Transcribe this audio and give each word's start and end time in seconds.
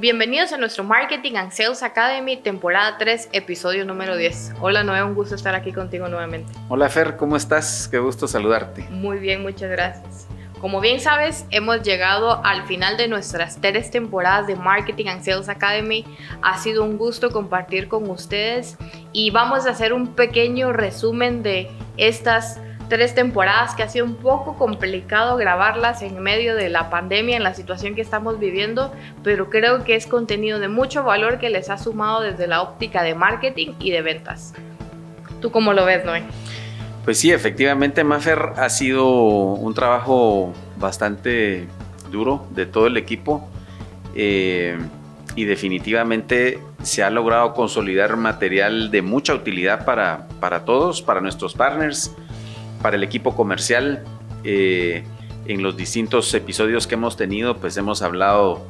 Bienvenidos 0.00 0.50
a 0.54 0.56
nuestro 0.56 0.82
Marketing 0.82 1.34
and 1.34 1.52
Sales 1.52 1.82
Academy, 1.82 2.38
temporada 2.38 2.96
3, 2.96 3.28
episodio 3.32 3.84
número 3.84 4.16
10. 4.16 4.54
Hola 4.58 4.82
Noé, 4.82 5.04
un 5.04 5.14
gusto 5.14 5.34
estar 5.34 5.54
aquí 5.54 5.74
contigo 5.74 6.08
nuevamente. 6.08 6.50
Hola 6.70 6.88
Fer, 6.88 7.18
¿cómo 7.18 7.36
estás? 7.36 7.86
Qué 7.86 7.98
gusto 7.98 8.26
saludarte. 8.26 8.86
Muy 8.88 9.18
bien, 9.18 9.42
muchas 9.42 9.70
gracias. 9.70 10.26
Como 10.58 10.80
bien 10.80 11.00
sabes, 11.00 11.44
hemos 11.50 11.82
llegado 11.82 12.42
al 12.46 12.62
final 12.62 12.96
de 12.96 13.08
nuestras 13.08 13.60
tres 13.60 13.90
temporadas 13.90 14.46
de 14.46 14.56
Marketing 14.56 15.04
and 15.04 15.22
Sales 15.22 15.50
Academy. 15.50 16.06
Ha 16.40 16.56
sido 16.56 16.82
un 16.82 16.96
gusto 16.96 17.30
compartir 17.30 17.86
con 17.88 18.08
ustedes 18.08 18.78
y 19.12 19.30
vamos 19.30 19.66
a 19.66 19.70
hacer 19.72 19.92
un 19.92 20.14
pequeño 20.14 20.72
resumen 20.72 21.42
de 21.42 21.70
estas 21.98 22.58
tres 22.90 23.14
temporadas 23.14 23.74
que 23.74 23.84
ha 23.84 23.88
sido 23.88 24.04
un 24.04 24.16
poco 24.16 24.58
complicado 24.58 25.36
grabarlas 25.36 26.02
en 26.02 26.20
medio 26.20 26.56
de 26.56 26.68
la 26.68 26.90
pandemia, 26.90 27.36
en 27.36 27.44
la 27.44 27.54
situación 27.54 27.94
que 27.94 28.02
estamos 28.02 28.38
viviendo, 28.38 28.92
pero 29.22 29.48
creo 29.48 29.84
que 29.84 29.94
es 29.94 30.06
contenido 30.06 30.58
de 30.58 30.68
mucho 30.68 31.04
valor 31.04 31.38
que 31.38 31.48
les 31.48 31.70
ha 31.70 31.78
sumado 31.78 32.20
desde 32.20 32.48
la 32.48 32.60
óptica 32.60 33.02
de 33.02 33.14
marketing 33.14 33.74
y 33.78 33.92
de 33.92 34.02
ventas. 34.02 34.52
¿Tú 35.40 35.52
cómo 35.52 35.72
lo 35.72 35.86
ves, 35.86 36.04
Noé? 36.04 36.24
Pues 37.04 37.18
sí, 37.18 37.32
efectivamente, 37.32 38.02
Maffer 38.04 38.54
ha 38.56 38.68
sido 38.68 39.06
un 39.08 39.72
trabajo 39.72 40.52
bastante 40.76 41.68
duro 42.10 42.46
de 42.50 42.66
todo 42.66 42.88
el 42.88 42.96
equipo 42.96 43.48
eh, 44.16 44.76
y 45.36 45.44
definitivamente 45.44 46.58
se 46.82 47.04
ha 47.04 47.10
logrado 47.10 47.54
consolidar 47.54 48.16
material 48.16 48.90
de 48.90 49.00
mucha 49.00 49.32
utilidad 49.32 49.84
para, 49.84 50.26
para 50.40 50.64
todos, 50.64 51.02
para 51.02 51.20
nuestros 51.20 51.54
partners, 51.54 52.14
para 52.82 52.96
el 52.96 53.02
equipo 53.02 53.34
comercial. 53.34 54.04
Eh, 54.44 55.04
en 55.46 55.62
los 55.62 55.76
distintos 55.76 56.32
episodios 56.34 56.86
que 56.86 56.94
hemos 56.94 57.16
tenido, 57.16 57.56
pues 57.56 57.76
hemos 57.76 58.02
hablado 58.02 58.64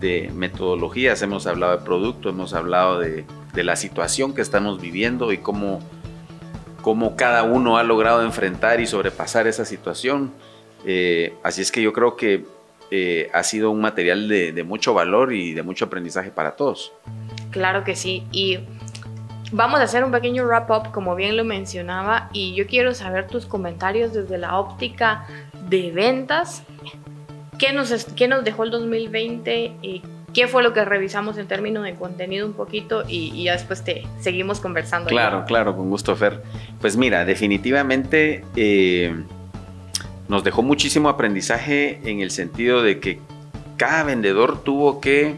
de 0.00 0.30
metodologías, 0.34 1.20
hemos 1.22 1.46
hablado 1.46 1.76
de 1.76 1.84
producto, 1.84 2.28
hemos 2.30 2.54
hablado 2.54 2.98
de, 2.98 3.24
la 3.54 3.76
situación 3.76 4.34
que 4.34 4.40
estamos 4.40 4.80
viviendo 4.80 5.32
y 5.32 5.38
cómo, 5.38 5.80
cómo, 6.82 7.14
cada 7.14 7.44
uno 7.44 7.78
ha 7.78 7.84
logrado 7.84 8.22
enfrentar 8.24 8.80
y 8.80 8.86
sobrepasar 8.86 9.46
esa 9.46 9.64
situación. 9.64 10.32
Eh, 10.84 11.34
así 11.42 11.62
es 11.62 11.70
que 11.70 11.80
yo 11.80 11.92
creo 11.92 12.16
que 12.16 12.44
eh, 12.90 13.30
ha 13.32 13.42
sido 13.44 13.70
un 13.70 13.80
material 13.80 14.28
de, 14.28 14.52
de, 14.52 14.64
mucho 14.64 14.92
valor 14.92 15.32
y 15.32 15.52
de 15.52 15.62
mucho 15.62 15.84
aprendizaje 15.84 16.30
para 16.30 16.56
todos. 16.56 16.92
Claro 17.50 17.84
que 17.84 17.94
sí. 17.94 18.24
Y 18.32 18.58
Vamos 19.56 19.78
a 19.78 19.84
hacer 19.84 20.02
un 20.02 20.10
pequeño 20.10 20.44
wrap-up, 20.46 20.90
como 20.90 21.14
bien 21.14 21.36
lo 21.36 21.44
mencionaba, 21.44 22.28
y 22.32 22.54
yo 22.56 22.66
quiero 22.66 22.92
saber 22.92 23.28
tus 23.28 23.46
comentarios 23.46 24.12
desde 24.12 24.36
la 24.36 24.58
óptica 24.58 25.28
de 25.68 25.92
ventas. 25.92 26.64
¿Qué 27.56 27.72
nos, 27.72 28.04
qué 28.16 28.26
nos 28.26 28.42
dejó 28.42 28.64
el 28.64 28.72
2020? 28.72 29.76
Y 29.80 30.02
¿Qué 30.32 30.48
fue 30.48 30.64
lo 30.64 30.72
que 30.72 30.84
revisamos 30.84 31.38
en 31.38 31.46
términos 31.46 31.84
de 31.84 31.94
contenido 31.94 32.44
un 32.48 32.54
poquito? 32.54 33.04
Y, 33.06 33.44
ya 33.44 33.52
después 33.52 33.84
te 33.84 34.04
seguimos 34.18 34.58
conversando. 34.58 35.08
Claro, 35.08 35.44
claro, 35.44 35.76
con 35.76 35.88
gusto, 35.88 36.16
Fer. 36.16 36.42
Pues 36.80 36.96
mira, 36.96 37.24
definitivamente 37.24 38.44
eh, 38.56 39.14
nos 40.26 40.42
dejó 40.42 40.62
muchísimo 40.62 41.08
aprendizaje 41.08 42.00
en 42.10 42.18
el 42.18 42.32
sentido 42.32 42.82
de 42.82 42.98
que 42.98 43.20
cada 43.76 44.02
vendedor 44.02 44.64
tuvo 44.64 45.00
que 45.00 45.36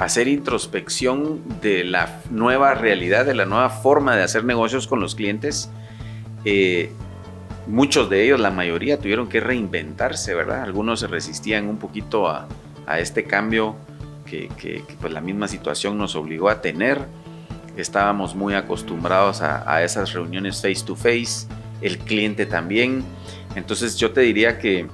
hacer 0.00 0.28
introspección 0.28 1.42
de 1.60 1.84
la 1.84 2.22
nueva 2.30 2.72
realidad, 2.72 3.26
de 3.26 3.34
la 3.34 3.44
nueva 3.44 3.68
forma 3.68 4.16
de 4.16 4.22
hacer 4.22 4.44
negocios 4.44 4.86
con 4.86 4.98
los 4.98 5.14
clientes. 5.14 5.70
Eh, 6.46 6.90
muchos 7.66 8.08
de 8.08 8.24
ellos, 8.24 8.40
la 8.40 8.50
mayoría, 8.50 8.98
tuvieron 8.98 9.28
que 9.28 9.40
reinventarse, 9.40 10.34
¿verdad? 10.34 10.62
Algunos 10.62 11.00
se 11.00 11.06
resistían 11.06 11.68
un 11.68 11.76
poquito 11.76 12.28
a, 12.28 12.48
este 12.98 13.24
cambio 13.24 13.76
que, 14.24 14.82
pues 15.00 15.12
la 15.12 15.20
misma 15.20 15.46
situación 15.48 15.98
nos 15.98 16.16
obligó 16.16 16.48
a 16.48 16.62
tener. 16.62 17.06
Estábamos 17.76 18.34
muy 18.34 18.54
acostumbrados 18.54 19.42
a, 19.42 19.84
esas 19.84 20.14
reuniones 20.14 20.62
face 20.62 20.82
to 20.84 20.96
face, 20.96 21.46
el 21.82 21.98
cliente 21.98 22.46
también. 22.46 23.04
Entonces 23.54 23.96
yo 23.96 24.12
te 24.12 24.22
diría 24.22 24.58
que 24.58 24.86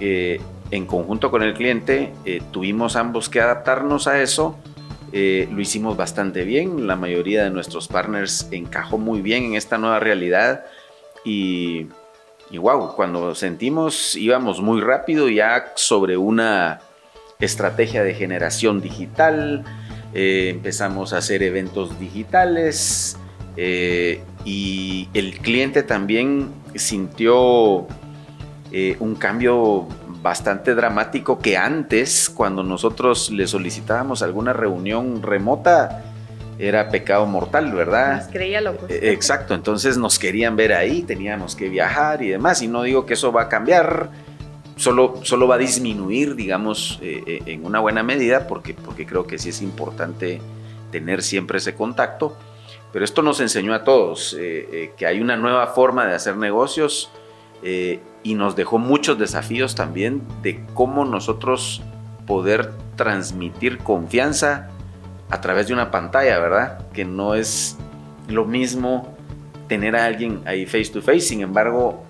eh, 0.00 0.40
en 0.70 0.86
conjunto 0.86 1.30
con 1.30 1.42
el 1.42 1.54
cliente, 1.54 2.12
eh, 2.24 2.42
tuvimos 2.50 2.96
ambos 2.96 3.28
que 3.28 3.40
adaptarnos 3.40 4.06
a 4.06 4.20
eso. 4.22 4.56
Eh, 5.12 5.48
lo 5.50 5.60
hicimos 5.60 5.96
bastante 5.96 6.44
bien, 6.44 6.86
la 6.86 6.94
mayoría 6.94 7.42
de 7.42 7.50
nuestros 7.50 7.88
partners 7.88 8.48
encajó 8.52 8.96
muy 8.96 9.20
bien 9.20 9.44
en 9.44 9.54
esta 9.56 9.78
nueva 9.78 9.98
realidad. 9.98 10.64
Y, 11.24 11.88
wow, 12.52 12.94
cuando 12.94 13.34
sentimos 13.34 14.14
íbamos 14.14 14.60
muy 14.60 14.80
rápido 14.80 15.28
ya 15.28 15.72
sobre 15.74 16.16
una 16.16 16.80
estrategia 17.40 18.04
de 18.04 18.14
generación 18.14 18.80
digital, 18.80 19.64
eh, 20.14 20.50
empezamos 20.50 21.12
a 21.12 21.18
hacer 21.18 21.42
eventos 21.42 21.98
digitales 21.98 23.16
y 24.44 25.08
el 25.12 25.38
cliente 25.40 25.82
también 25.82 26.50
sintió 26.74 27.86
un 29.00 29.14
cambio 29.18 29.86
bastante 30.22 30.74
dramático 30.74 31.38
que 31.38 31.56
antes, 31.56 32.30
cuando 32.30 32.62
nosotros 32.62 33.30
le 33.30 33.46
solicitábamos 33.46 34.22
alguna 34.22 34.52
reunión 34.52 35.22
remota, 35.22 36.04
era 36.58 36.90
pecado 36.90 37.24
mortal, 37.26 37.72
¿verdad? 37.72 38.18
Nos 38.18 38.28
creía 38.28 38.60
locos. 38.60 38.90
E, 38.90 39.12
exacto, 39.12 39.54
entonces 39.54 39.96
nos 39.96 40.18
querían 40.18 40.56
ver 40.56 40.74
ahí, 40.74 41.02
teníamos 41.02 41.56
que 41.56 41.68
viajar 41.68 42.22
y 42.22 42.28
demás, 42.28 42.60
y 42.60 42.68
no 42.68 42.82
digo 42.82 43.06
que 43.06 43.14
eso 43.14 43.32
va 43.32 43.42
a 43.42 43.48
cambiar, 43.48 44.10
solo, 44.76 45.20
solo 45.22 45.48
va 45.48 45.54
a 45.54 45.58
disminuir, 45.58 46.34
digamos, 46.34 46.98
eh, 47.02 47.22
eh, 47.26 47.42
en 47.46 47.64
una 47.64 47.80
buena 47.80 48.02
medida, 48.02 48.46
porque, 48.46 48.74
porque 48.74 49.06
creo 49.06 49.26
que 49.26 49.38
sí 49.38 49.48
es 49.48 49.62
importante 49.62 50.42
tener 50.92 51.22
siempre 51.22 51.58
ese 51.58 51.74
contacto, 51.74 52.36
pero 52.92 53.06
esto 53.06 53.22
nos 53.22 53.40
enseñó 53.40 53.72
a 53.72 53.84
todos 53.84 54.36
eh, 54.38 54.92
que 54.98 55.06
hay 55.06 55.20
una 55.20 55.36
nueva 55.36 55.68
forma 55.68 56.06
de 56.06 56.14
hacer 56.14 56.36
negocios, 56.36 57.10
eh, 57.62 58.00
y 58.22 58.34
nos 58.34 58.56
dejó 58.56 58.78
muchos 58.78 59.18
desafíos 59.18 59.74
también 59.74 60.22
de 60.42 60.64
cómo 60.74 61.04
nosotros 61.04 61.82
poder 62.26 62.72
transmitir 62.96 63.78
confianza 63.78 64.68
a 65.30 65.40
través 65.40 65.68
de 65.68 65.74
una 65.74 65.90
pantalla, 65.90 66.38
¿verdad? 66.38 66.86
Que 66.92 67.04
no 67.04 67.34
es 67.34 67.76
lo 68.28 68.44
mismo 68.44 69.16
tener 69.68 69.96
a 69.96 70.04
alguien 70.04 70.42
ahí 70.46 70.66
face 70.66 70.90
to 70.92 71.00
face, 71.00 71.20
sin 71.20 71.40
embargo, 71.40 72.02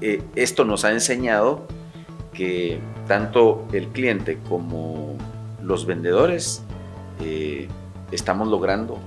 eh, 0.00 0.22
esto 0.36 0.64
nos 0.64 0.84
ha 0.84 0.92
enseñado 0.92 1.66
que 2.32 2.80
tanto 3.06 3.66
el 3.72 3.88
cliente 3.88 4.38
como 4.48 5.16
los 5.62 5.84
vendedores 5.84 6.62
eh, 7.20 7.68
estamos 8.12 8.48
logrando 8.48 8.98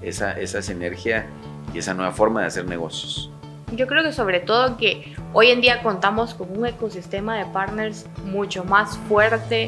esa, 0.00 0.32
esa 0.32 0.62
sinergia 0.62 1.26
y 1.74 1.78
esa 1.78 1.94
nueva 1.94 2.12
forma 2.12 2.40
de 2.40 2.46
hacer 2.46 2.66
negocios. 2.66 3.30
Yo 3.72 3.86
creo 3.86 4.02
que 4.02 4.12
sobre 4.12 4.40
todo 4.40 4.76
que 4.76 5.14
hoy 5.32 5.50
en 5.50 5.60
día 5.60 5.82
contamos 5.82 6.34
con 6.34 6.56
un 6.56 6.66
ecosistema 6.66 7.36
de 7.36 7.44
partners 7.46 8.06
mucho 8.24 8.64
más 8.64 8.96
fuerte, 9.08 9.66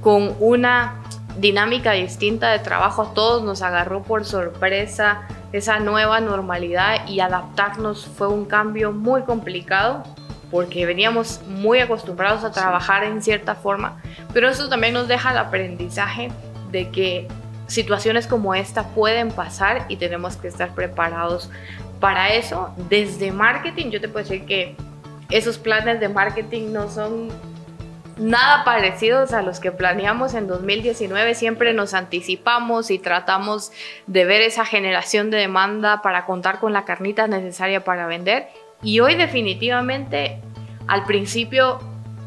con 0.00 0.34
una 0.40 1.00
dinámica 1.38 1.92
distinta 1.92 2.50
de 2.50 2.58
trabajo. 2.58 3.02
A 3.02 3.14
todos 3.14 3.42
nos 3.44 3.62
agarró 3.62 4.02
por 4.02 4.24
sorpresa 4.24 5.28
esa 5.52 5.78
nueva 5.80 6.20
normalidad 6.20 7.08
y 7.08 7.20
adaptarnos 7.20 8.06
fue 8.06 8.28
un 8.28 8.44
cambio 8.44 8.92
muy 8.92 9.22
complicado 9.22 10.02
porque 10.50 10.84
veníamos 10.84 11.40
muy 11.46 11.78
acostumbrados 11.78 12.42
a 12.42 12.50
trabajar 12.50 13.04
en 13.04 13.22
cierta 13.22 13.54
forma, 13.54 14.02
pero 14.32 14.48
eso 14.48 14.68
también 14.68 14.94
nos 14.94 15.06
deja 15.06 15.30
el 15.30 15.38
aprendizaje 15.38 16.32
de 16.72 16.90
que 16.90 17.28
situaciones 17.68 18.26
como 18.26 18.54
esta 18.56 18.88
pueden 18.88 19.30
pasar 19.30 19.86
y 19.88 19.96
tenemos 19.96 20.36
que 20.36 20.48
estar 20.48 20.74
preparados 20.74 21.50
para 22.00 22.34
eso, 22.34 22.74
desde 22.88 23.30
marketing, 23.30 23.90
yo 23.90 24.00
te 24.00 24.08
puedo 24.08 24.24
decir 24.24 24.46
que 24.46 24.74
esos 25.30 25.58
planes 25.58 26.00
de 26.00 26.08
marketing 26.08 26.72
no 26.72 26.88
son 26.88 27.28
nada 28.20 28.64
parecidos 28.64 29.32
a 29.32 29.42
los 29.42 29.60
que 29.60 29.72
planeamos 29.72 30.34
en 30.34 30.46
2019. 30.46 31.34
Siempre 31.34 31.72
nos 31.72 31.94
anticipamos 31.94 32.90
y 32.90 32.98
tratamos 32.98 33.72
de 34.06 34.24
ver 34.24 34.42
esa 34.42 34.64
generación 34.64 35.30
de 35.30 35.38
demanda 35.38 36.02
para 36.02 36.26
contar 36.26 36.58
con 36.58 36.72
la 36.72 36.84
carnita 36.84 37.26
necesaria 37.28 37.84
para 37.84 38.06
vender. 38.06 38.48
Y 38.82 39.00
hoy 39.00 39.14
definitivamente, 39.14 40.40
al 40.86 41.04
principio 41.04 41.80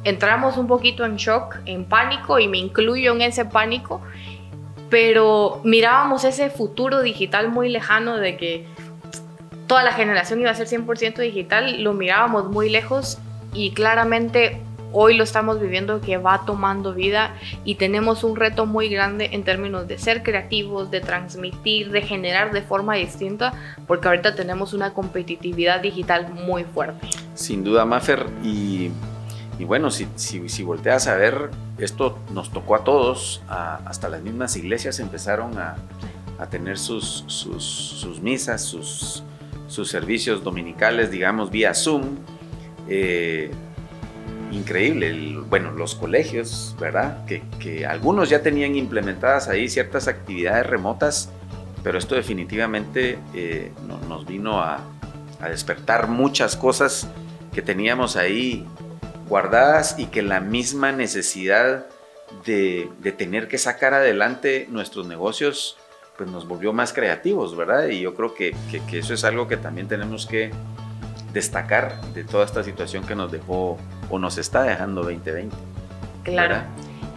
entramos 0.03 0.57
un 0.57 0.67
poquito 0.67 1.05
en 1.05 1.17
shock, 1.17 1.57
en 1.65 1.85
pánico, 1.85 2.39
y 2.39 2.47
me 2.47 2.57
incluyo 2.57 3.13
en 3.13 3.21
ese 3.21 3.45
pánico, 3.45 4.01
pero 4.89 5.61
mirábamos 5.63 6.23
ese 6.23 6.49
futuro 6.49 7.01
digital 7.01 7.49
muy 7.49 7.69
lejano 7.69 8.17
de 8.17 8.37
que 8.37 8.67
toda 9.67 9.83
la 9.83 9.93
generación 9.93 10.39
iba 10.39 10.51
a 10.51 10.55
ser 10.55 10.67
100% 10.67 11.17
digital, 11.17 11.81
lo 11.83 11.93
mirábamos 11.93 12.49
muy 12.49 12.69
lejos 12.69 13.17
y 13.53 13.71
claramente 13.71 14.61
hoy 14.91 15.17
lo 15.17 15.23
estamos 15.23 15.59
viviendo 15.59 15.99
que 16.01 16.17
va 16.17 16.45
tomando 16.45 16.93
vida 16.93 17.33
y 17.65 17.75
tenemos 17.75 18.23
un 18.23 18.35
reto 18.35 18.65
muy 18.65 18.89
grande 18.89 19.29
en 19.33 19.43
términos 19.43 19.87
de 19.87 19.97
ser 19.97 20.21
creativos, 20.21 20.91
de 20.91 21.01
transmitir, 21.01 21.91
de 21.91 22.01
generar 22.01 22.51
de 22.51 22.61
forma 22.61 22.95
distinta, 22.95 23.53
porque 23.87 24.07
ahorita 24.07 24.35
tenemos 24.35 24.73
una 24.73 24.93
competitividad 24.93 25.81
digital 25.81 26.31
muy 26.45 26.63
fuerte. 26.63 27.07
Sin 27.33 27.63
duda, 27.63 27.85
Maffer, 27.85 28.27
y 28.43 28.91
bueno, 29.65 29.89
si, 29.91 30.07
si, 30.15 30.49
si, 30.49 30.63
volteas 30.63 31.07
a 31.07 31.15
ver, 31.15 31.49
esto 31.77 32.19
nos 32.31 32.51
tocó 32.51 32.75
a 32.75 32.83
todos, 32.83 33.41
hasta 33.47 34.09
las 34.09 34.21
mismas 34.21 34.55
iglesias 34.57 34.99
empezaron 34.99 35.57
a, 35.57 35.75
a 36.37 36.47
tener 36.47 36.77
sus, 36.77 37.23
sus 37.27 38.19
misas, 38.21 38.61
sus, 38.61 39.23
sus, 39.67 39.89
servicios 39.89 40.43
dominicales, 40.43 41.11
digamos, 41.11 41.51
vía 41.51 41.73
Zoom. 41.73 42.17
Eh, 42.87 43.51
increíble, 44.51 45.39
bueno, 45.49 45.71
los 45.71 45.95
colegios, 45.95 46.75
¿verdad? 46.79 47.25
Que, 47.25 47.41
que, 47.59 47.85
algunos 47.85 48.29
ya 48.29 48.43
tenían 48.43 48.75
implementadas 48.75 49.47
ahí 49.47 49.67
ciertas 49.67 50.07
actividades 50.07 50.65
remotas, 50.67 51.29
pero 51.83 51.97
esto 51.97 52.15
definitivamente 52.15 53.17
eh, 53.33 53.71
nos 54.07 54.25
vino 54.25 54.59
a, 54.59 54.79
a 55.41 55.49
despertar 55.49 56.07
muchas 56.07 56.55
cosas 56.55 57.07
que 57.53 57.61
teníamos 57.61 58.15
ahí 58.15 58.65
guardadas 59.27 59.95
y 59.97 60.05
que 60.05 60.21
la 60.21 60.39
misma 60.39 60.91
necesidad 60.91 61.85
de, 62.45 62.89
de, 62.99 63.11
tener 63.11 63.47
que 63.47 63.57
sacar 63.57 63.93
adelante 63.93 64.67
nuestros 64.69 65.07
negocios 65.07 65.77
pues 66.17 66.29
nos 66.29 66.47
volvió 66.47 66.73
más 66.73 66.93
creativos, 66.93 67.55
¿verdad? 67.55 67.87
Y 67.87 68.01
yo 68.01 68.13
creo 68.13 68.33
que, 68.33 68.55
que, 68.69 68.99
eso 68.99 69.13
es 69.13 69.23
algo 69.23 69.47
que 69.47 69.57
también 69.57 69.87
tenemos 69.87 70.25
que 70.25 70.51
destacar 71.33 72.01
de 72.13 72.23
toda 72.23 72.45
esta 72.45 72.63
situación 72.63 73.03
que 73.05 73.15
nos 73.15 73.31
dejó 73.31 73.77
o 74.09 74.19
nos 74.19 74.37
está 74.37 74.63
dejando 74.63 75.01
2020. 75.01 75.55
Claro. 76.23 76.57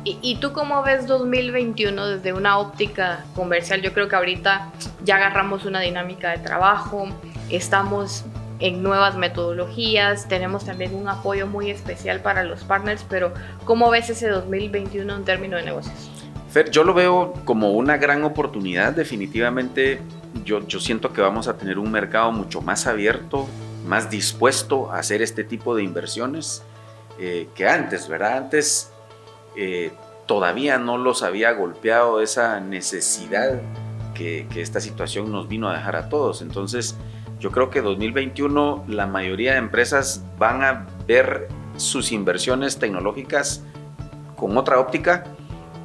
¿Y, 0.05 0.19
¿Y, 0.23 0.37
tú 0.37 0.53
cómo 0.53 0.83
ves 0.83 1.07
2021 1.07 2.07
desde 2.07 2.33
una 2.33 2.59
óptica 2.59 3.25
comercial? 3.35 3.83
Yo 3.83 3.93
creo 3.93 4.09
que 4.09 4.17
ahorita 4.17 4.71
ya 5.05 5.17
agarramos 5.17 5.65
una 5.65 5.81
dinámica 5.81 6.31
de 6.31 6.39
trabajo, 6.39 7.09
estamos 7.51 8.25
en 8.61 8.83
nuevas 8.83 9.17
metodologías, 9.17 10.29
tenemos 10.29 10.65
también 10.65 10.95
un 10.95 11.09
apoyo 11.09 11.47
muy 11.47 11.71
especial 11.71 12.21
para 12.21 12.45
los 12.45 12.65
partners, 12.65 13.05
pero 13.09 13.33
¿cómo 13.65 13.91
ves 13.91 14.09
ese 14.11 14.29
2021 14.29 15.15
en 15.15 15.25
términos 15.25 15.61
de 15.61 15.67
negocios? 15.67 16.11
Fer, 16.57 16.71
yo 16.71 16.85
lo 16.85 16.95
veo 16.95 17.35
como 17.45 17.73
una 17.73 17.99
gran 17.99 18.25
oportunidad, 18.25 18.95
definitivamente 18.95 20.01
yo, 20.43 20.63
siento 20.81 21.13
que 21.13 21.21
vamos 21.21 21.49
a 21.49 21.59
tener 21.59 21.79
un 21.79 21.91
mercado 21.93 22.33
mucho 22.33 22.63
más 22.63 22.87
abierto, 22.87 23.47
más 23.87 24.09
dispuesto 24.09 24.91
a 24.91 25.01
hacer 25.01 25.21
este 25.21 25.45
tipo 25.45 25.77
de 25.77 25.83
inversiones 25.83 26.63
eh, 27.21 27.47
que 27.55 27.69
antes, 27.69 28.09
¿verdad? 28.09 28.39
Antes 28.39 28.91
eh, 29.55 29.93
todavía 30.25 30.79
no 30.79 30.97
los 30.97 31.23
había 31.23 31.53
golpeado 31.53 32.23
esa 32.23 32.59
necesidad 32.59 33.61
que, 34.15 34.47
que 34.51 34.63
esta 34.63 34.81
situación 34.81 35.31
nos 35.31 35.49
vino 35.49 35.69
a 35.69 35.75
dejar 35.75 35.97
a 35.97 36.09
todos. 36.09 36.41
Entonces, 36.41 36.97
yo 37.39 37.51
creo 37.53 37.69
que 37.69 37.83
2021 37.83 38.87
la 38.89 39.07
mayoría 39.07 39.53
de 39.53 39.59
empresas 39.59 40.25
van 40.39 40.65
a 40.65 40.87
ver 41.07 41.49
sus 41.77 42.13
inversiones 42.13 42.79
tecnológicas 42.79 43.63
con 44.37 44.57
otra 44.57 44.81
óptica 44.81 45.25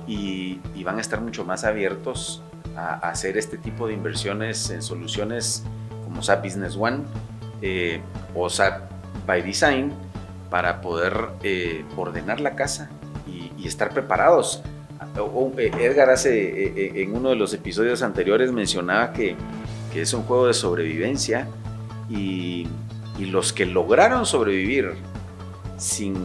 y, 0.08 0.60
van 0.84 0.98
a 0.98 1.02
estar 1.02 1.22
mucho 1.22 1.46
más 1.46 1.64
abiertos 1.64 2.42
a, 2.76 2.96
hacer 3.10 3.38
este 3.38 3.58
tipo 3.58 3.88
de 3.88 3.94
inversiones 3.94 4.70
en 4.70 4.82
soluciones 4.82 5.64
como 6.04 6.24
SAP 6.24 6.46
Business 6.46 6.76
One 6.76 7.00
eh, 7.62 8.02
o 8.36 8.50
SAP 8.50 8.90
by 9.26 9.42
Design 9.42 9.94
para 10.50 10.82
poder 10.82 11.30
eh, 11.44 11.86
ordenar 11.96 12.40
la 12.42 12.56
casa 12.56 12.90
y, 13.28 13.68
estar 13.68 13.94
preparados. 13.94 14.64
Eh, 15.58 15.72
Edgar 15.80 16.10
hace 16.10 17.02
en 17.02 17.16
uno 17.16 17.30
de 17.30 17.36
los 17.36 17.54
episodios 17.54 18.02
anteriores 18.02 18.52
mencionaba 18.52 19.14
que 19.14 19.36
que 19.92 20.02
es 20.02 20.14
un 20.14 20.24
juego 20.24 20.48
de 20.48 20.54
sobrevivencia 20.54 21.48
y, 22.10 22.68
los 23.20 23.54
que 23.54 23.68
lograron 23.68 24.26
sobrevivir 24.26 24.94
sin 25.78 26.16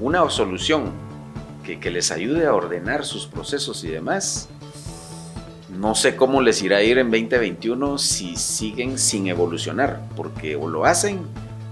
una 0.00 0.28
solución 0.28 0.90
que, 1.62 1.90
les 1.90 2.10
ayude 2.10 2.46
a 2.46 2.54
ordenar 2.54 3.04
sus 3.04 3.26
procesos 3.26 3.84
y 3.84 3.88
demás, 3.88 4.48
no 5.70 5.94
sé 5.94 6.16
cómo 6.16 6.40
les 6.40 6.62
irá 6.62 6.78
a 6.78 6.82
ir 6.82 6.98
en 6.98 7.10
2021 7.10 7.98
si 7.98 8.36
siguen 8.36 8.98
sin 8.98 9.26
evolucionar, 9.28 10.00
porque 10.16 10.56
o 10.56 10.68
lo 10.68 10.84
hacen 10.84 11.20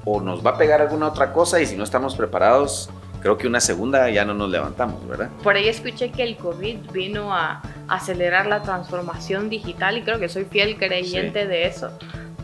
o 0.04 0.20
nos 0.20 0.44
va 0.44 0.50
a 0.50 0.58
pegar 0.58 0.80
alguna 0.80 1.08
otra 1.08 1.32
cosa 1.32 1.60
y 1.60 1.66
si 1.66 1.76
no 1.76 1.84
estamos 1.84 2.16
preparados, 2.16 2.90
creo 3.20 3.36
que 3.36 3.46
una 3.46 3.60
segunda 3.60 4.08
ya 4.10 4.24
no 4.24 4.34
nos 4.34 4.50
levantamos, 4.50 5.06
¿verdad? 5.06 5.30
Por 5.42 5.56
ahí 5.56 5.68
escuché 5.68 6.10
que 6.10 6.22
el 6.22 6.36
COVID 6.36 6.90
vino 6.92 7.34
a 7.34 7.62
acelerar 7.88 8.46
la 8.46 8.62
transformación 8.62 9.50
digital 9.50 9.98
y 9.98 10.02
creo 10.02 10.18
que 10.18 10.28
soy 10.28 10.44
fiel 10.44 10.76
creyente 10.76 11.46
de 11.46 11.66
eso, 11.66 11.90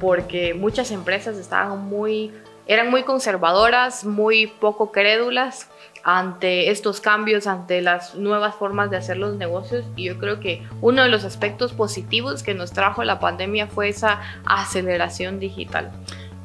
porque 0.00 0.54
muchas 0.54 0.90
empresas 0.90 1.37
estaban 1.37 1.87
muy, 1.87 2.32
eran 2.66 2.90
muy 2.90 3.04
conservadoras, 3.04 4.04
muy 4.04 4.46
poco 4.46 4.93
crédulas 4.93 5.69
ante 6.08 6.70
estos 6.70 7.00
cambios, 7.00 7.49
ante 7.49 7.82
las 7.82 8.14
nuevas 8.14 8.55
formas 8.55 8.91
de 8.93 8.97
hacer 8.97 9.17
los 9.17 9.35
negocios 9.35 9.85
y 9.97 10.05
yo 10.05 10.19
creo 10.19 10.38
que 10.38 10.62
uno 10.81 11.03
de 11.03 11.08
los 11.08 11.25
aspectos 11.25 11.73
positivos 11.73 12.44
que 12.44 12.55
nos 12.55 12.70
trajo 12.70 13.03
la 13.03 13.19
pandemia 13.19 13.67
fue 13.67 13.88
esa 13.88 14.20
aceleración 14.44 15.41
digital. 15.41 15.91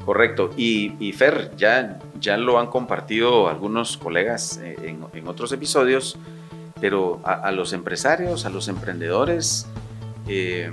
Correcto. 0.04 0.50
Y, 0.56 1.12
Fer, 1.12 1.52
ya, 1.56 2.00
ya 2.18 2.36
lo 2.38 2.58
han 2.58 2.66
compartido 2.66 3.48
algunos 3.48 3.96
colegas 3.96 4.58
eh, 4.60 4.96
en, 5.14 5.28
otros 5.28 5.52
episodios, 5.52 6.18
pero 6.80 7.20
a, 7.22 7.52
los 7.52 7.72
empresarios, 7.72 8.44
a 8.46 8.50
los 8.50 8.66
emprendedores, 8.66 9.68
eh, 10.26 10.72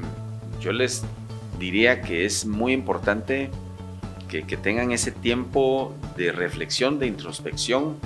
yo 0.59 0.73
les 0.73 1.03
diría 1.59 2.01
que 2.01 2.25
es 2.25 2.47
muy 2.47 2.73
importante 2.73 3.51
que, 4.27 4.41
tengan 4.57 4.91
ese 4.91 5.11
tiempo 5.11 5.93
de 6.17 6.31
reflexión, 6.31 6.97
de 6.97 7.05
introspección, 7.05 7.97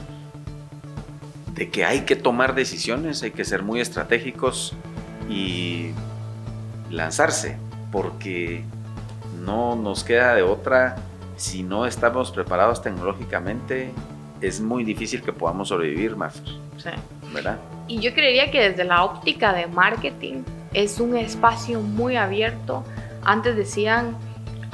de 1.63 1.69
que 1.69 1.85
hay 1.85 2.01
que 2.01 2.17
tomar 2.17 2.55
decisiones, 2.55 3.23
hay 3.23 3.31
que 3.31 3.45
ser 3.45 3.63
muy 3.63 3.79
estratégicos 3.79 4.75
y 5.29 5.91
lanzarse, 6.89 7.57
porque 7.89 8.65
no 9.45 9.77
nos 9.77 10.03
queda 10.03 10.35
de 10.35 10.41
otra 10.41 10.97
si 11.37 11.63
no 11.63 11.85
estamos 11.85 12.31
preparados 12.31 12.81
tecnológicamente, 12.81 13.93
es 14.41 14.59
muy 14.59 14.83
difícil 14.83 15.21
que 15.21 15.31
podamos 15.31 15.69
sobrevivir, 15.69 16.17
más. 16.17 16.35
Sí. 16.77 16.89
¿Verdad? 17.33 17.57
Y 17.87 18.01
yo 18.01 18.13
creería 18.13 18.51
que 18.51 18.69
desde 18.69 18.83
la 18.83 19.05
óptica 19.05 19.53
de 19.53 19.67
marketing 19.67 20.43
es 20.73 20.99
un 20.99 21.15
espacio 21.15 21.79
muy 21.79 22.17
abierto. 22.17 22.83
Antes 23.23 23.55
decían 23.55 24.17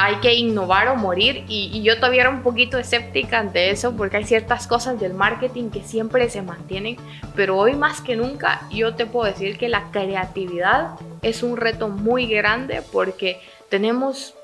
hay 0.01 0.15
que 0.21 0.33
innovar 0.33 0.87
o 0.87 0.95
morir. 0.95 1.43
Y, 1.49 1.83
yo 1.83 1.97
todavía 1.97 2.21
era 2.21 2.29
un 2.29 2.41
poquito 2.41 2.77
escéptica 2.79 3.37
ante 3.37 3.69
eso 3.69 3.97
porque 3.97 4.15
hay 4.15 4.23
ciertas 4.23 4.65
cosas 4.65 4.97
del 4.97 5.13
marketing 5.13 5.69
que 5.71 5.83
siempre 5.83 6.29
se 6.29 6.41
mantienen, 6.41 6.95
pero 7.35 7.57
hoy 7.57 7.73
más 7.73 7.99
que 7.99 8.15
nunca 8.15 8.61
yo 8.71 8.95
te 8.95 9.05
puedo 9.05 9.29
decir 9.29 9.57
que 9.57 9.67
la 9.67 9.91
creatividad 9.91 10.91
es 11.21 11.43
un 11.43 11.57
reto 11.57 11.89
muy 11.89 12.27
grande 12.27 12.81
porque 12.93 13.41
tenemos 13.67 14.35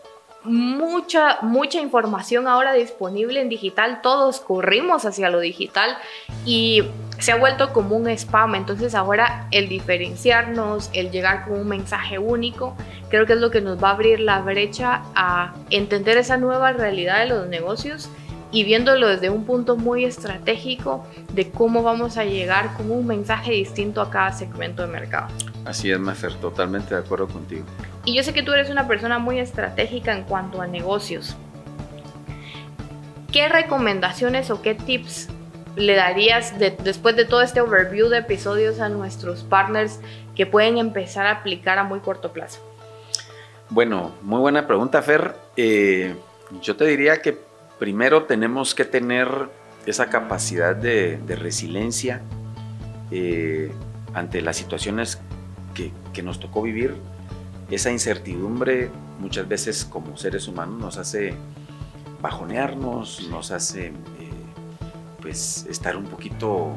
mucha, 0.46 1.40
mucha 1.42 1.80
información 1.80 2.48
ahora 2.48 2.74
disponible 2.74 3.42
en 3.42 3.50
digital, 3.50 4.02
todos 4.02 4.40
corrimos 4.40 5.06
hacia 5.06 5.30
lo 5.30 5.40
digital 5.40 5.98
y 6.46 6.84
se 7.20 7.32
ha 7.32 7.38
vuelto 7.38 7.74
como 7.74 7.96
un 7.96 8.08
spam, 8.10 8.56
entonces 8.56 8.96
ahora 8.96 9.48
el 9.52 9.70
diferenciarnos, 9.70 10.90
el 10.94 11.12
llegar 11.12 11.46
con 11.46 11.60
un 11.60 11.68
mensaje 11.68 12.20
único, 12.20 12.76
creo 13.10 13.26
que 13.26 13.34
es 13.34 13.40
lo 13.40 13.52
que 13.52 13.62
nos 13.62 13.84
va 13.84 13.90
a 13.90 13.92
abrir 13.94 14.20
la 14.20 14.40
brecha 14.42 15.02
a 15.16 15.54
entender 15.70 16.18
esa 16.18 16.38
nueva 16.38 16.74
realidad 16.74 17.20
de 17.20 17.28
los 17.28 17.48
negocios 17.48 18.10
y 18.52 18.64
viéndolo 18.64 19.08
desde 19.08 19.30
un 19.30 19.44
punto 19.44 19.76
muy 19.76 20.06
estratégico 20.06 21.06
de 21.34 21.52
cómo 21.52 21.84
vamos 21.84 22.18
a 22.18 22.24
llegar 22.24 22.74
con 22.78 22.92
un 22.92 23.06
mensaje 23.06 23.52
distinto 23.52 24.02
a 24.02 24.10
cada 24.10 24.32
segmento 24.32 24.82
de 24.82 24.88
mercado. 24.88 25.28
Así 25.66 25.92
es, 25.92 26.00
Mafer, 26.00 26.36
totalmente 26.36 26.94
de 26.96 27.02
acuerdo 27.02 27.28
contigo. 27.28 27.66
Y 28.06 28.16
yo 28.16 28.24
sé 28.24 28.34
que 28.34 28.44
tú 28.44 28.54
eres 28.54 28.70
una 28.70 28.88
persona 28.88 29.18
muy 29.18 29.40
estratégica 29.40 30.14
en 30.14 30.24
cuanto 30.24 30.62
a 30.62 30.68
negocios. 30.68 31.36
¿Qué 33.32 33.50
recomendaciones 33.50 34.52
o 34.52 34.62
qué 34.62 34.76
tips 34.76 35.30
le 35.76 35.96
darías 35.96 36.58
después 36.60 37.16
de 37.16 37.26
todo 37.26 37.42
este 37.42 37.62
overview 37.62 38.08
de 38.08 38.20
episodios 38.20 38.80
a 38.80 38.90
nuestros 38.90 39.44
partners 39.44 40.00
que 40.36 40.46
pueden 40.46 40.78
empezar 40.78 41.26
a 41.26 41.32
aplicar 41.32 41.80
a 41.80 41.84
muy 41.84 42.00
corto 42.00 42.32
plazo? 42.32 42.62
Bueno, 43.70 44.14
muy 44.22 44.40
buena 44.40 44.68
pregunta, 44.68 45.02
Fer. 45.02 45.36
Eh, 45.58 46.16
yo 46.62 46.76
te 46.76 46.86
diría 46.86 47.22
que 47.22 47.38
primero 47.80 48.24
tenemos 48.24 48.76
que 48.76 48.86
tener 48.86 49.28
esa 49.86 50.10
capacidad 50.10 50.76
de, 50.76 51.20
resiliencia 51.28 52.22
eh, 53.12 53.72
ante 54.14 54.42
las 54.42 54.58
situaciones 54.58 55.20
que, 55.74 55.92
nos 56.24 56.40
tocó 56.40 56.62
vivir. 56.62 56.96
Esa 57.70 57.92
incertidumbre 57.92 58.92
muchas 59.20 59.48
veces 59.48 59.86
como 59.86 60.18
seres 60.18 60.48
humanos 60.48 60.80
nos 60.80 60.98
hace 60.98 61.34
bajonearnos, 62.22 63.28
nos 63.30 63.52
hace 63.52 63.88
eh, 63.88 63.94
pues 65.22 65.66
estar 65.70 65.98
un 65.98 66.06
poquito 66.06 66.74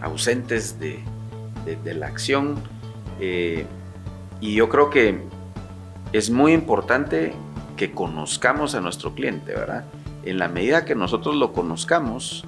ausentes 0.00 0.78
de, 0.80 1.02
la 1.94 2.06
acción. 2.06 2.56
Eh, 3.20 3.66
y 4.40 4.54
yo 4.54 4.68
creo 4.68 4.88
que 4.90 5.20
es 6.12 6.30
muy 6.30 6.52
importante 6.52 7.34
que 7.76 7.92
conozcamos 7.92 8.74
a 8.74 8.80
nuestro 8.80 9.14
cliente, 9.14 9.52
¿verdad? 9.52 9.84
en 10.24 10.38
la 10.38 10.48
medida 10.48 10.84
que 10.84 10.94
nosotros 10.94 11.36
lo 11.36 11.52
conozcamos, 11.52 12.44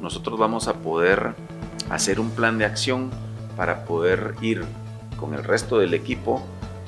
nosotros 0.00 0.38
vamos 0.38 0.68
a 0.68 0.74
poder 0.74 1.34
hacer 1.90 2.20
un 2.20 2.30
plan 2.30 2.58
de 2.58 2.64
acción 2.64 3.10
para 3.56 3.84
poder 3.84 4.34
ir 4.40 4.64
con 5.18 5.34
el 5.34 5.42
resto 5.42 5.78
del 5.78 5.94
equipo 5.94 6.42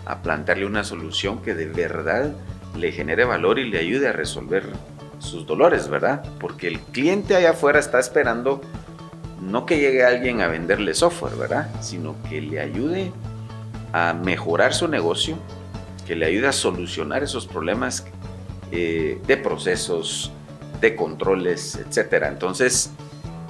a 0.09 0.23
plantearle 0.23 0.67
una 0.67 0.83
solución 0.85 1.43
que 1.43 1.55
de 1.55 1.67
verdad 1.67 2.35
le 2.77 2.93
genere 2.93 3.25
valor 3.25 3.59
y 3.59 3.69
le 3.69 3.79
ayude 3.79 4.09
a 4.09 4.13
resolver 4.13 4.65
sus 5.19 5.47
dolores, 5.47 5.89
¿verdad? 5.89 6.25
Porque 6.41 6.67
el 6.67 6.81
cliente 6.81 7.37
allá 7.37 7.51
afuera 7.51 7.79
está 7.79 8.01
esperando 8.01 8.63
no 9.41 9.67
que 9.67 9.79
llegue 9.79 10.05
alguien 10.05 10.41
a 10.41 10.49
venderle 10.49 10.95
software, 10.95 11.37
¿verdad? 11.37 11.69
Sino 11.81 12.17
que 12.29 12.41
le 12.41 12.61
ayude 12.61 13.13
a 13.93 14.15
mejorar 14.15 14.75
su 14.75 14.89
negocio, 14.89 15.37
que 16.07 16.17
le 16.17 16.27
ayude 16.27 16.49
a 16.49 16.53
solucionar 16.53 17.23
esos 17.23 17.47
problemas 17.47 18.07
eh, 18.73 19.21
de 19.27 19.37
procesos, 19.37 20.33
de 20.81 20.97
controles, 20.97 21.77
etc. 21.77 22.25
Entonces, 22.29 22.93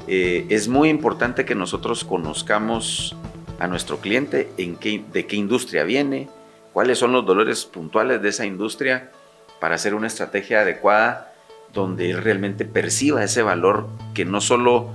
eh, 0.06 0.46
es 0.48 0.68
muy 0.68 0.88
importante 0.88 1.44
que 1.44 1.54
nosotros 1.54 2.04
conozcamos 2.04 3.16
a 3.58 3.66
nuestro 3.66 3.98
cliente 3.98 4.50
en 4.56 4.76
qué, 4.76 5.04
de 5.12 5.26
qué 5.26 5.36
industria 5.36 5.84
viene, 5.84 6.28
cuáles 6.78 7.00
son 7.00 7.10
los 7.10 7.26
dolores 7.26 7.64
puntuales 7.64 8.22
de 8.22 8.28
esa 8.28 8.46
industria 8.46 9.10
para 9.58 9.74
hacer 9.74 9.96
una 9.96 10.06
estrategia 10.06 10.60
adecuada 10.60 11.32
donde 11.72 12.08
él 12.08 12.22
realmente 12.22 12.64
perciba 12.64 13.24
ese 13.24 13.42
valor 13.42 13.88
que 14.14 14.24
no 14.24 14.40
solo 14.40 14.90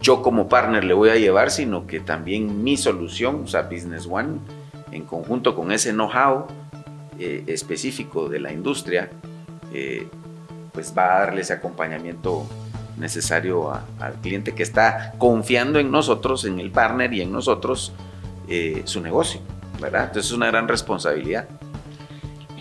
yo 0.00 0.22
como 0.22 0.48
partner 0.48 0.84
le 0.84 0.94
voy 0.94 1.10
a 1.10 1.16
llevar, 1.16 1.50
sino 1.50 1.86
que 1.86 2.00
también 2.00 2.64
mi 2.64 2.78
solución, 2.78 3.42
o 3.44 3.46
sea, 3.46 3.64
Business 3.64 4.08
One, 4.10 4.38
en 4.90 5.04
conjunto 5.04 5.54
con 5.54 5.70
ese 5.70 5.92
know-how 5.92 6.46
eh, 7.18 7.44
específico 7.46 8.30
de 8.30 8.40
la 8.40 8.50
industria, 8.50 9.10
eh, 9.74 10.08
pues 10.72 10.94
va 10.96 11.14
a 11.14 11.18
darle 11.26 11.42
ese 11.42 11.52
acompañamiento 11.52 12.46
necesario 12.96 13.70
al 13.70 14.14
cliente 14.22 14.54
que 14.54 14.62
está 14.62 15.12
confiando 15.18 15.78
en 15.78 15.90
nosotros, 15.90 16.46
en 16.46 16.58
el 16.58 16.70
partner 16.70 17.12
y 17.12 17.20
en 17.20 17.30
nosotros, 17.30 17.92
eh, 18.48 18.80
su 18.86 19.02
negocio, 19.02 19.42
¿verdad? 19.80 20.04
Entonces 20.04 20.26
es 20.26 20.32
una 20.32 20.46
gran 20.46 20.68
responsabilidad. 20.68 21.46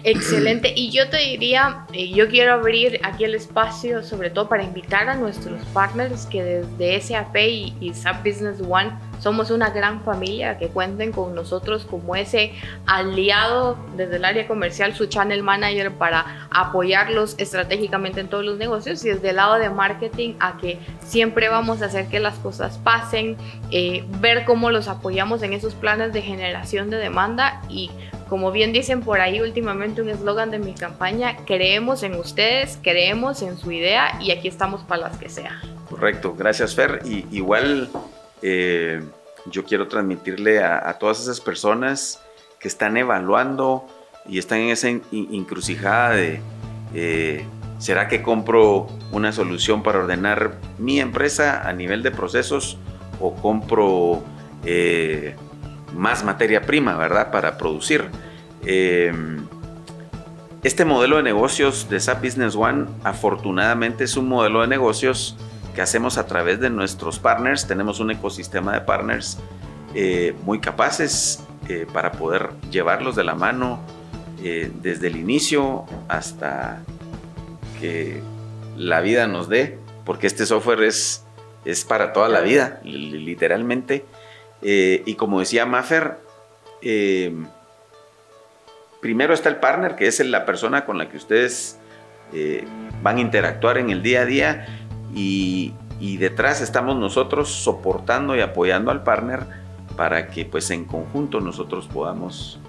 Excelente. 0.10 0.72
Y 0.74 0.90
yo 0.90 1.10
te 1.10 1.18
diría, 1.18 1.86
eh, 1.92 2.10
yo 2.10 2.30
quiero 2.30 2.54
abrir 2.54 3.02
aquí 3.04 3.26
el 3.26 3.36
espacio, 3.36 4.04
sobre 4.04 4.30
todo 4.30 4.48
para 4.48 4.64
invitar 4.64 5.10
a 5.10 5.16
nuestros 5.16 5.62
partners 5.74 6.26
que 6.26 6.44
desde 6.44 7.02
SAP 7.02 7.36
y, 7.36 7.74
y 7.82 7.94
SAP 7.94 8.26
Business 8.26 8.62
One 8.62 8.94
somos 9.20 9.52
una 9.52 9.72
gran 9.72 10.04
familia, 10.04 10.58
que 10.58 10.70
cuenten 10.70 11.12
con 11.12 11.36
nosotros 11.36 11.86
como 11.86 12.16
ese 12.16 12.54
aliado 12.86 13.78
desde 13.98 14.16
el 14.16 14.24
área 14.24 14.48
comercial, 14.48 14.96
su 14.96 15.08
channel 15.08 15.44
manager 15.44 15.92
para 15.92 16.48
apoyarlos 16.52 17.36
estratégicamente 17.38 18.22
en 18.22 18.30
todos 18.30 18.46
los 18.46 18.58
negocios 18.58 19.04
y 19.04 19.10
desde 19.10 19.32
el 19.32 19.36
lado 19.36 19.56
de 19.56 19.70
marketing 19.70 20.36
a 20.40 20.58
que 20.58 20.80
siempre 21.04 21.50
vamos 21.50 21.82
a 21.82 21.86
hacer 21.86 22.08
que 22.08 22.22
las 22.22 22.36
cosas 22.36 22.78
pasen, 22.78 23.36
eh, 23.72 24.06
ver 24.22 24.46
cómo 24.46 24.72
los 24.72 24.88
apoyamos 24.88 25.44
en 25.44 25.52
esos 25.52 25.74
planes 25.74 26.14
de 26.14 26.22
generación 26.22 26.90
de 26.90 26.98
demanda 26.98 27.62
y 27.70 27.90
como 28.30 28.52
bien 28.52 28.74
dicen 28.74 29.02
por 29.02 29.20
ahí 29.22 29.42
últimamente 29.42 30.02
un 30.02 30.10
eslogan 30.10 30.52
de 30.52 30.60
mi 30.60 30.74
campaña, 30.74 31.38
creemos 31.46 32.04
en 32.04 32.16
ustedes, 32.16 32.80
creemos 32.82 33.42
en 33.42 33.58
su 33.58 33.72
idea 33.72 34.18
y 34.22 34.32
aquí 34.32 34.48
estamos 34.48 34.84
para 34.84 35.10
las 35.10 35.18
que 35.18 35.30
sea. 35.30 35.62
Correcto, 35.90 36.36
gracias 36.38 36.76
Fer. 36.76 37.02
Y 37.06 37.26
igual 37.32 37.90
eh, 38.42 39.02
yo 39.46 39.64
quiero 39.64 39.88
transmitirle 39.88 40.64
a, 40.64 40.94
todas 41.00 41.22
esas 41.22 41.40
personas 41.40 42.22
que 42.60 42.68
están 42.68 42.98
evaluando 42.98 43.86
y 44.28 44.40
están 44.40 44.60
en 44.60 44.70
esa 44.70 44.90
encrucijada 44.90 46.12
de, 46.12 46.42
eh, 46.94 47.46
¿será 47.80 48.08
que 48.08 48.22
compro 48.22 48.88
una 49.12 49.32
solución 49.32 49.84
para 49.84 50.00
ordenar 50.00 50.56
mi 50.78 51.00
empresa 51.00 51.68
a 51.68 51.74
nivel 51.74 52.04
de 52.04 52.12
procesos 52.12 52.78
o 53.20 53.34
compro... 53.34 54.24
Eh, 54.66 55.36
más 55.94 56.24
materia 56.24 56.62
prima, 56.62 56.96
¿verdad? 56.98 57.32
Para 57.32 57.58
producir. 57.58 58.10
Eh, 58.66 59.14
este 60.64 60.86
modelo 60.86 61.18
de 61.18 61.24
negocios 61.24 61.90
de 61.90 62.00
SAP 62.00 62.24
Business 62.24 62.56
One, 62.56 62.86
afortunadamente, 63.04 64.04
es 64.04 64.18
un 64.18 64.28
modelo 64.28 64.62
de 64.62 64.68
negocios 64.68 65.38
que 65.76 65.82
hacemos 65.82 66.18
a 66.18 66.26
través 66.26 66.60
de 66.60 66.70
nuestros 66.70 67.20
partners. 67.20 67.68
Tenemos 67.68 68.00
un 68.00 68.12
ecosistema 68.12 68.74
de 68.74 68.82
partners 68.82 69.38
eh, 69.94 70.36
muy 70.44 70.60
capaces 70.60 71.44
eh, 71.70 71.86
para 71.92 72.12
poder 72.12 72.50
llevarlos 72.72 73.16
de 73.16 73.24
la 73.24 73.36
mano 73.36 73.80
desde 74.38 75.08
el 75.08 75.18
inicio 75.18 75.86
hasta 76.08 76.84
que 77.82 78.22
la 78.78 79.02
vida 79.02 79.28
nos 79.28 79.50
dé, 79.50 79.80
porque 80.06 80.28
este 80.28 80.46
software 80.46 80.84
es, 80.84 81.26
es 81.66 81.84
para 81.84 82.14
toda 82.14 82.30
la 82.30 82.42
vida, 82.42 82.80
literalmente. 82.84 84.06
Eh, 84.62 85.04
y 85.06 85.16
como 85.16 85.40
decía 85.40 85.66
Maffer, 85.66 86.18
eh, 86.82 87.34
primero 89.02 89.34
está 89.34 89.50
el 89.50 89.58
partner, 89.58 89.96
que 89.96 90.08
es 90.08 90.20
la 90.26 90.46
persona 90.46 90.86
con 90.86 90.98
la 90.98 91.10
que 91.10 91.18
ustedes 91.18 91.80
eh, 92.34 92.66
van 93.02 93.18
a 93.18 93.22
interactuar 93.22 93.78
en 93.78 93.90
el 93.90 94.02
día 94.02 94.22
a 94.22 94.26
día, 94.26 94.66
y, 95.14 95.74
detrás 96.20 96.62
estamos 96.62 96.96
nosotros 96.96 97.50
soportando 97.50 98.36
y 98.36 98.42
apoyando 98.42 98.92
al 98.92 99.04
partner 99.04 99.46
para 99.96 100.28
que 100.28 100.46
pues 100.46 100.70
en 100.70 100.86
conjunto 100.86 101.40
nosotros 101.42 101.88
podamos 101.88 102.60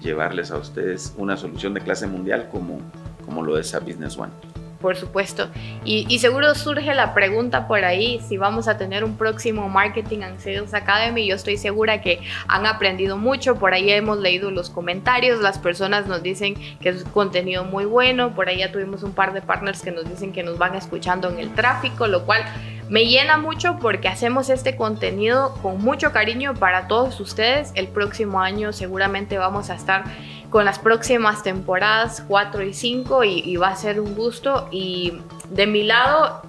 llevarles 0.00 0.50
a 0.50 0.58
ustedes 0.58 1.14
una 1.16 1.36
solución 1.36 1.74
de 1.74 1.80
clase 1.80 2.06
mundial 2.06 2.48
como, 2.52 2.78
como 3.24 3.42
lo 3.42 3.58
es 3.58 3.74
a 3.74 3.80
Business 3.80 4.18
One 4.18 4.51
por 4.82 4.96
supuesto. 4.96 5.48
Y, 5.84 6.18
seguro 6.18 6.54
surge 6.54 6.94
la 6.94 7.14
pregunta 7.14 7.66
por 7.66 7.84
ahí 7.84 8.20
si 8.28 8.36
vamos 8.36 8.68
a 8.68 8.76
tener 8.76 9.04
un 9.04 9.16
próximo 9.16 9.68
Marketing 9.68 10.20
and 10.20 10.38
Sales 10.40 10.74
Academy. 10.74 11.26
Yo 11.26 11.36
estoy 11.36 11.56
segura 11.56 12.02
que 12.02 12.20
han 12.48 12.66
aprendido 12.66 13.16
mucho. 13.16 13.56
Por 13.56 13.72
ahí 13.72 13.90
hemos 13.90 14.18
leído 14.18 14.50
los 14.50 14.68
comentarios. 14.68 15.40
Las 15.40 15.58
personas 15.58 16.06
nos 16.06 16.22
dicen 16.22 16.54
que 16.80 16.90
es 16.90 17.04
contenido 17.04 17.64
muy 17.64 17.84
bueno. 17.84 18.34
Por 18.34 18.48
ahí 18.48 18.58
ya 18.58 18.70
tuvimos 18.70 19.02
un 19.02 19.12
par 19.12 19.32
de 19.32 19.40
partners 19.40 19.80
que 19.80 19.92
nos 19.92 20.08
dicen 20.08 20.32
que 20.32 20.42
nos 20.42 20.58
van 20.58 20.74
escuchando 20.74 21.30
en 21.30 21.38
el 21.38 21.54
tráfico, 21.54 22.06
lo 22.06 22.26
cual 22.26 22.44
me 22.88 23.06
llena 23.06 23.38
mucho 23.38 23.78
porque 23.80 24.08
hacemos 24.08 24.50
este 24.50 24.76
contenido 24.76 25.54
con 25.62 25.80
mucho 25.80 26.12
cariño 26.12 26.54
para 26.54 26.88
todos 26.88 27.20
ustedes. 27.20 27.72
El 27.74 27.88
próximo 27.88 28.40
año 28.40 28.72
seguramente 28.72 29.38
vamos 29.38 29.70
a 29.70 29.74
estar 29.74 30.04
con 30.52 30.66
las 30.66 30.78
próximas 30.78 31.42
temporadas 31.42 32.22
4 32.28 32.62
y 32.62 32.74
5 32.74 33.24
y, 33.24 33.56
va 33.56 33.68
a 33.68 33.76
ser 33.76 33.98
un 33.98 34.14
gusto. 34.14 34.68
Y 34.70 35.14
de 35.48 35.66
mi 35.66 35.82
lado, 35.82 36.42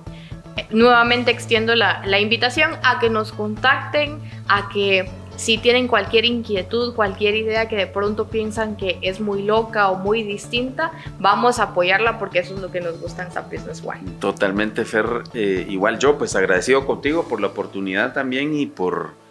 nuevamente 0.72 1.32
extiendo 1.32 1.74
la, 1.74 2.20
invitación 2.20 2.72
a 2.84 3.00
que 3.00 3.10
nos 3.10 3.32
contacten, 3.32 4.20
a 4.50 4.68
que 4.70 5.10
si 5.38 5.58
tienen 5.58 5.88
cualquier 5.88 6.26
inquietud, 6.26 6.94
cualquier 6.94 7.36
idea 7.36 7.68
que 7.68 7.78
de 7.78 7.88
pronto 7.88 8.28
piensan 8.28 8.76
que 8.76 9.00
es 9.02 9.20
muy 9.20 9.42
loca 9.42 9.90
o 9.90 9.96
muy 9.96 10.22
distinta, 10.22 10.92
vamos 11.20 11.60
a 11.60 11.64
apoyarla 11.64 12.20
porque 12.20 12.40
eso 12.40 12.54
es 12.54 12.62
lo 12.62 12.72
que 12.72 12.82
nos 12.82 13.00
gusta 13.00 13.24
en 13.24 13.32
SAP 13.32 13.54
Business 13.54 13.82
One. 13.84 14.02
Totalmente, 14.20 14.86
Fer. 14.86 15.24
Eh, 15.34 15.66
igual 15.70 15.98
yo, 15.98 16.18
pues 16.18 16.36
agradecido 16.36 16.86
contigo 16.86 17.24
por 17.24 17.40
la 17.40 17.48
oportunidad 17.48 18.14
también 18.14 18.54
y 18.54 18.68
por 18.68 19.23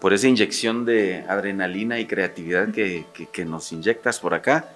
por 0.00 0.12
esa 0.12 0.28
inyección 0.28 0.84
de 0.84 1.24
adrenalina 1.28 1.98
y 1.98 2.06
creatividad 2.06 2.68
que, 2.70 3.04
nos 3.44 3.72
inyectas 3.72 4.20
por 4.20 4.34
acá. 4.34 4.72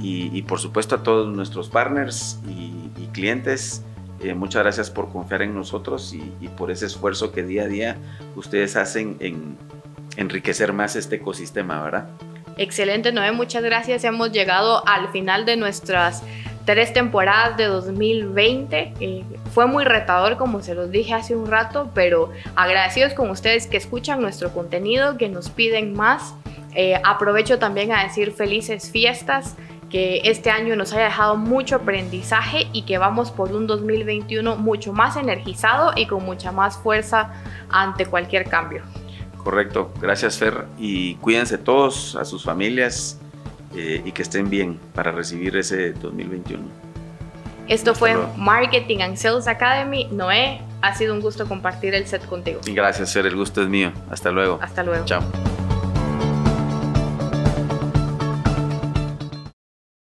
Y, 0.00 0.42
por 0.42 0.58
supuesto 0.58 0.94
a 0.94 1.02
todos 1.02 1.34
nuestros 1.34 1.68
partners 1.68 2.38
y, 2.48 3.06
clientes, 3.12 3.82
eh, 4.20 4.32
muchas 4.32 4.62
gracias 4.62 4.90
por 4.90 5.12
confiar 5.12 5.42
en 5.42 5.54
nosotros 5.54 6.14
y, 6.14 6.48
por 6.48 6.70
ese 6.70 6.86
esfuerzo 6.86 7.32
que 7.32 7.42
día 7.42 7.64
a 7.64 7.66
día 7.66 7.96
ustedes 8.34 8.76
hacen 8.76 9.16
en 9.20 9.56
enriquecer 10.16 10.72
más 10.72 10.96
este 10.96 11.16
ecosistema, 11.16 11.82
¿verdad? 11.82 12.08
Excelente, 12.56 13.12
Noé, 13.12 13.32
muchas 13.32 13.62
gracias. 13.62 14.04
Hemos 14.04 14.32
llegado 14.32 14.86
al 14.86 15.08
final 15.08 15.44
de 15.44 15.56
nuestras 15.56 16.22
tres 16.64 16.92
temporadas 16.92 17.56
de 17.56 17.64
2020. 17.64 18.94
Eh, 19.00 19.24
fue 19.52 19.66
muy 19.66 19.84
retador, 19.84 20.36
como 20.38 20.62
se 20.62 20.74
los 20.74 20.90
dije 20.90 21.12
hace 21.14 21.36
un 21.36 21.46
rato, 21.46 21.90
pero 21.94 22.30
agradecidos 22.56 23.12
con 23.12 23.30
ustedes 23.30 23.66
que 23.66 23.76
escuchan 23.76 24.20
nuestro 24.20 24.52
contenido, 24.52 25.18
que 25.18 25.28
nos 25.28 25.50
piden 25.50 25.94
más. 25.94 26.34
Eh, 26.74 27.00
aprovecho 27.04 27.58
también 27.58 27.92
a 27.92 28.02
decir 28.02 28.32
felices 28.32 28.90
fiestas, 28.90 29.56
que 29.90 30.22
este 30.24 30.50
año 30.50 30.74
nos 30.74 30.94
haya 30.94 31.04
dejado 31.04 31.36
mucho 31.36 31.76
aprendizaje 31.76 32.66
y 32.72 32.82
que 32.82 32.96
vamos 32.96 33.30
por 33.30 33.52
un 33.52 33.66
2021 33.66 34.56
mucho 34.56 34.94
más 34.94 35.16
energizado 35.16 35.92
y 35.94 36.06
con 36.06 36.24
mucha 36.24 36.50
más 36.50 36.78
fuerza 36.78 37.34
ante 37.68 38.06
cualquier 38.06 38.48
cambio. 38.48 38.82
Correcto, 39.36 39.92
gracias 40.00 40.38
Fer 40.38 40.64
y 40.78 41.16
cuídense 41.16 41.58
todos, 41.58 42.16
a 42.16 42.24
sus 42.24 42.42
familias 42.42 43.20
eh, 43.76 44.00
y 44.02 44.12
que 44.12 44.22
estén 44.22 44.48
bien 44.48 44.80
para 44.94 45.12
recibir 45.12 45.56
ese 45.58 45.92
2021. 45.92 46.91
Esto 47.68 47.94
fue 47.94 48.16
Marketing 48.36 48.98
and 49.00 49.16
Sales 49.16 49.46
Academy. 49.46 50.08
Noé, 50.10 50.60
ha 50.82 50.94
sido 50.94 51.14
un 51.14 51.20
gusto 51.20 51.46
compartir 51.46 51.94
el 51.94 52.06
set 52.06 52.26
contigo. 52.26 52.60
Gracias, 52.66 53.12
Fer, 53.12 53.26
el 53.26 53.36
gusto 53.36 53.62
es 53.62 53.68
mío. 53.68 53.92
Hasta 54.10 54.30
luego. 54.30 54.58
Hasta 54.60 54.82
luego. 54.82 55.04
Chao. 55.04 55.22